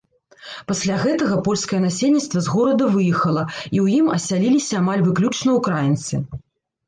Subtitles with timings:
[0.69, 3.43] Пасля гэтага польскае насельніцтва з горада выехала,
[3.75, 6.15] і ў ім асяліліся амаль выключна ўкраінцы.